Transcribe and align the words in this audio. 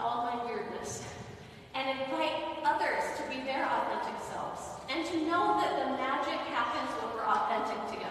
all 0.00 0.24
my 0.24 0.44
weirdness 0.44 1.04
and 1.74 2.00
invite 2.00 2.32
others 2.64 3.04
to 3.16 3.22
be 3.28 3.42
their 3.42 3.64
authentic 3.64 4.20
selves 4.30 4.62
and 4.88 5.06
to 5.06 5.16
know 5.26 5.60
that 5.60 5.78
the 5.78 5.90
magic 5.96 6.40
happens 6.50 6.90
when 7.02 7.14
we're 7.14 7.26
authentic 7.26 7.78
together. 7.92 8.07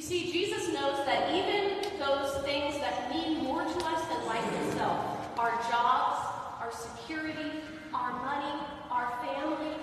You 0.00 0.06
see, 0.06 0.32
Jesus 0.32 0.72
knows 0.72 1.04
that 1.04 1.28
even 1.28 1.98
those 1.98 2.32
things 2.42 2.78
that 2.78 3.10
mean 3.10 3.44
more 3.44 3.62
to 3.62 3.84
us 3.84 4.08
than 4.08 4.24
life 4.24 4.50
itself, 4.64 5.38
our 5.38 5.50
jobs, 5.68 6.24
our 6.58 6.72
security, 6.72 7.60
our 7.92 8.10
money, 8.24 8.64
our 8.90 9.12
family, 9.20 9.76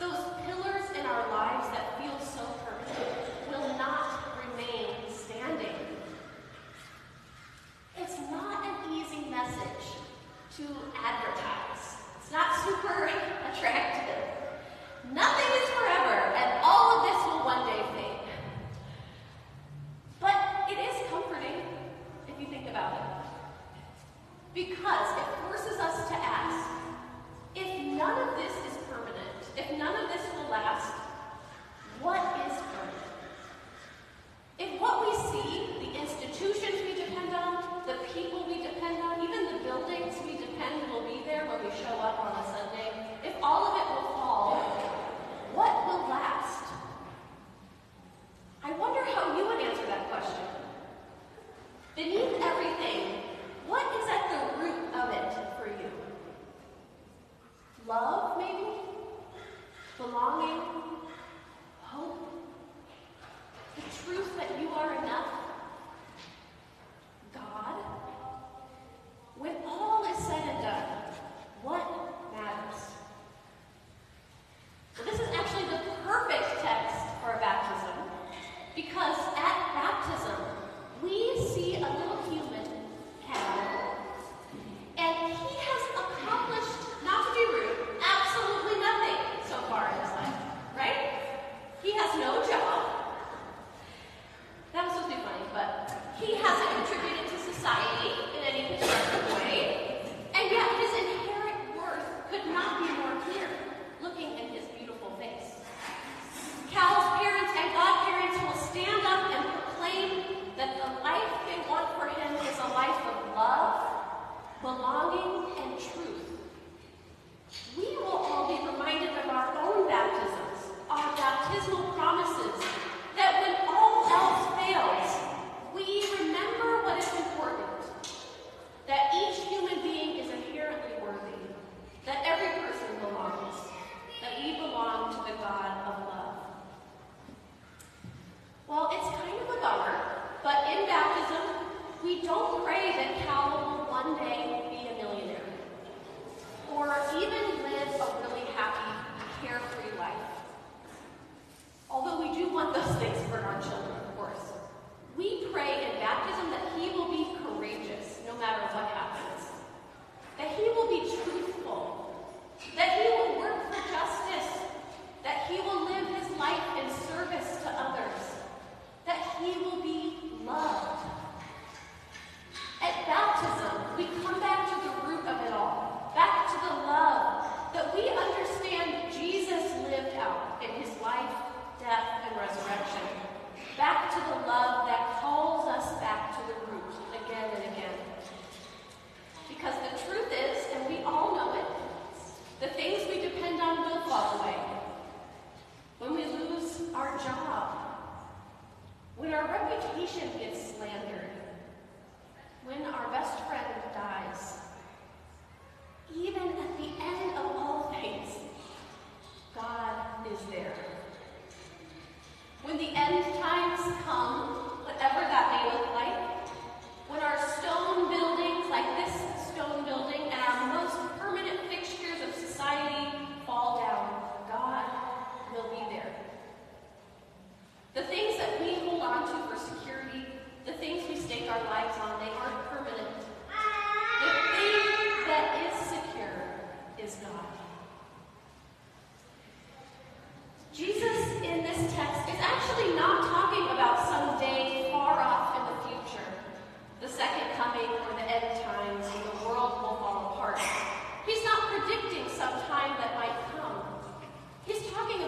those 0.00 0.18
pillars 0.44 0.82
in 0.98 1.06
our 1.06 1.28
lives 1.30 1.68
that 1.70 2.00
feel 2.00 2.18
so 2.18 2.42
permanent 2.66 3.14
will 3.48 3.78
not 3.78 4.18
remain 4.42 4.88
standing. 5.08 5.86
It's 7.96 8.18
not 8.32 8.66
an 8.66 8.92
easy 8.92 9.30
message 9.30 9.86
to 10.56 10.64
advertise. 10.98 11.94
It's 12.20 12.32
not 12.32 12.56
super 12.64 13.08
attractive. 13.52 14.07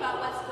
about 0.00 0.18
what's 0.18 0.49